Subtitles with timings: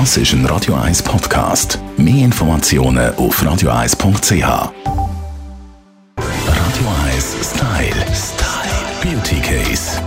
[0.00, 1.78] Das ist ein Radio 1 Podcast.
[1.96, 4.42] Mehr Informationen auf radio1.ch.
[4.42, 4.72] Radio
[7.04, 8.04] 1 Style.
[8.12, 8.90] Style.
[9.00, 10.02] Beauty Case.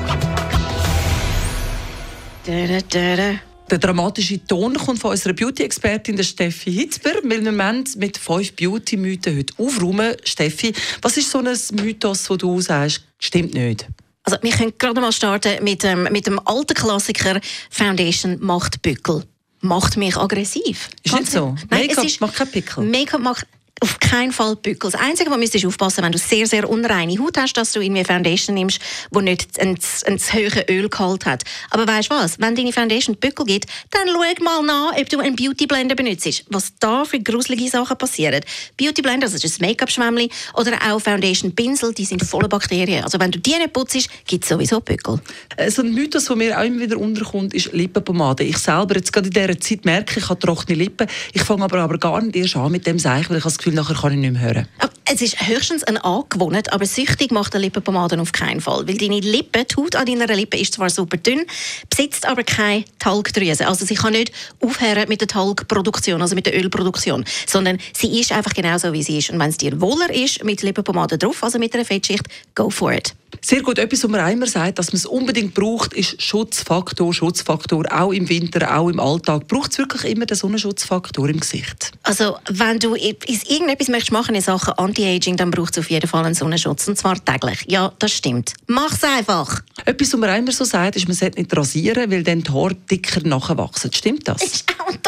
[2.45, 3.39] Da, da, da.
[3.71, 7.11] Der dramatische Ton kommt von unserer Beauty-Expertin Steffi Hitzber.
[7.23, 10.17] Wir wollen mit fünf Beauty-Mythen heute aufräumen.
[10.25, 13.87] Steffi, was ist so ein Mythos, den du sagst, stimmt nicht?
[14.23, 19.23] Also, wir können gerade mal starten mit, ähm, mit dem alten Klassiker Foundation macht Bückel.
[19.61, 20.89] Macht mich aggressiv.
[21.03, 21.55] Ist nicht so?
[21.69, 22.83] Nein, Make-up macht keinen Pickel.
[22.83, 23.47] Make-up macht
[23.81, 24.91] auf keinen Fall Bückel.
[24.91, 28.03] Das Einzige, was du aufpassen wenn du sehr, sehr unreine Haut hast, dass du irgendwie
[28.03, 28.79] Foundation nimmst,
[29.11, 31.43] die nicht ein, ein zu hohes Ölgehalt hat.
[31.69, 32.39] Aber weißt du was?
[32.39, 36.45] Wenn deine Foundation Bückel gibt, dann schau mal nach, ob du einen Beauty Blender benutzt.
[36.49, 38.41] Was da für gruselige Sachen passieren.
[38.77, 43.03] Beauty Blender, das ist ein Make-up-Schwämmchen, oder auch Foundation Pinsel, die sind voller Bakterien.
[43.03, 45.19] Also wenn du die nicht putzt, gibt es sowieso Bückel.
[45.55, 48.43] Äh, So ein Mythos, der mir auch immer wieder unterkommt, ist Lippenpomade.
[48.43, 51.07] Ich selber, jetzt gerade in dieser Zeit, merke, ich habe trockene Lippen.
[51.33, 53.66] Ich fange aber, aber gar nicht erst an mit dem Zeichen, weil ich das Gefühl,
[53.73, 54.67] nachher kann ich nicht mehr hören.
[54.79, 58.85] Aber Es ist höchstens eine Angewohnheit, aber süchtig macht eine Lippenpomade auf keinen Fall.
[58.89, 61.45] Weil deine Lippe, die Haut an deiner Lippe ist zwar super dünn,
[61.89, 63.65] besitzt aber keine Talgdrüse.
[63.67, 68.33] Also sie kann nicht aufhören mit der Talgproduktion, also mit der Ölproduktion, sondern sie ist
[68.33, 69.29] einfach genauso, wie sie ist.
[69.29, 72.91] Und wenn es dir wohler ist, mit Lippenpomade drauf, also mit einer Fettschicht, go for
[72.91, 73.15] it.
[73.41, 77.85] Sehr gut, etwas, was man immer sagt, dass man es unbedingt braucht, ist Schutzfaktor, Schutzfaktor,
[77.91, 79.47] auch im Winter, auch im Alltag.
[79.47, 81.91] Braucht es wirklich immer den Sonnenschutzfaktor im Gesicht?
[82.03, 86.25] Also, wenn du irgendetwas möchtest machen in Sachen Anti-Aging, dann braucht es auf jeden Fall
[86.25, 86.87] einen Sonnenschutz.
[86.87, 87.65] Und zwar täglich.
[87.67, 88.53] Ja, das stimmt.
[88.67, 89.61] Mach's einfach.
[89.85, 92.75] Etwas, was man immer so sagt, ist, man sollte nicht rasieren, weil dann die Haare
[92.75, 93.91] dicker nachwachsen.
[93.93, 94.37] Stimmt das?
[94.37, 95.01] Das ist auch ein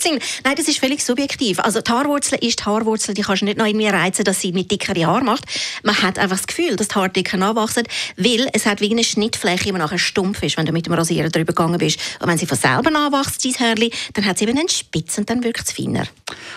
[0.00, 0.18] Blödsinn.
[0.44, 1.58] Nein, das ist völlig subjektiv.
[1.60, 4.52] Also die Haarwurzel ist die Haarwurzel, die kannst du nicht noch irgendwie reizen, dass sie
[4.52, 5.44] mit dickere Haare macht.
[5.82, 7.84] Man hat einfach das Gefühl, dass die Haare dicker nachwachsen,
[8.16, 11.28] weil es hat wie eine Schnittfläche, die nachher stumpf ist, wenn du mit dem Rasierer
[11.28, 11.98] drüber gegangen bist.
[12.20, 15.28] Und wenn sie von selber nachwächst, dein Hörli, dann hat sie eben einen Spitz und
[15.28, 16.06] dann wirkt es feiner.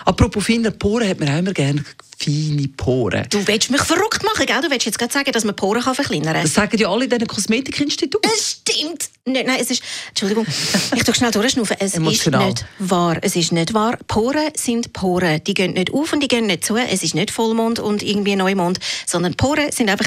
[0.04, 1.84] Apropos feine Poren, hat man auch immer gerne
[2.18, 3.26] feine Poren.
[3.30, 4.60] Du willst mich verrückt machen, gell?
[4.62, 6.42] Du willst jetzt gerade sagen, dass man Poren kann verkleinern kann.
[6.42, 8.30] Das sagen ja alle in diesen Kosmetikinstituten.
[8.34, 9.46] Es stimmt nicht.
[9.46, 9.82] Nein, es ist.
[10.08, 10.46] Entschuldigung,
[10.94, 11.76] ich tue schnell durchschnaufen.
[11.78, 12.48] Es Emotional.
[12.48, 13.18] ist nicht wahr.
[13.20, 13.98] Es ist nicht wahr.
[14.06, 15.42] Poren sind Poren.
[15.44, 16.76] Die gehen nicht auf und die gehen nicht zu.
[16.76, 20.06] Es ist nicht Vollmond und irgendwie Neumond, sondern Poren sind einfach.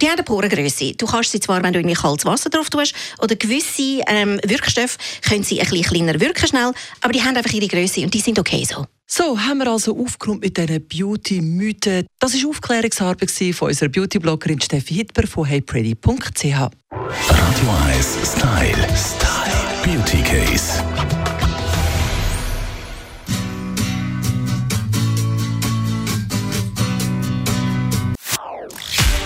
[0.00, 0.94] Die haben eine Porengröße.
[0.94, 4.98] Du kannst sie zwar, wenn du irgendwie kaltes Wasser drauf tust, oder gewisse ähm, Wirkstoffe,
[5.22, 8.20] können sie ein bisschen kleiner wirken schnell, aber die haben einfach ihre Größe und die
[8.20, 8.86] sind okay so.
[9.06, 12.06] So, haben wir also aufgeräumt mit diesen Beauty-Mythen.
[12.18, 16.44] Das war Aufklärungsarbeit von unserer Beauty-Bloggerin Steffi Hitber von heypretty.ch.
[16.44, 18.74] Radio 1 Style.
[18.74, 18.87] Style.